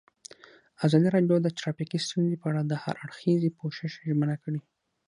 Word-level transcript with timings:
ازادي 0.85 1.07
راډیو 1.15 1.35
د 1.41 1.47
ټرافیکي 1.59 1.97
ستونزې 2.07 2.35
په 2.39 2.47
اړه 2.51 2.61
د 2.65 2.73
هر 2.83 2.95
اړخیز 3.05 3.41
پوښښ 3.59 3.81
ژمنه 4.07 4.35
کړې. 4.43 4.61